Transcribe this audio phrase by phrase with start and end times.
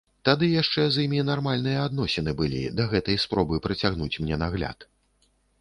[0.27, 4.91] Тады яшчэ з імі нармальныя адносіны былі, да гэтай спробы працягнуць мне нагляд.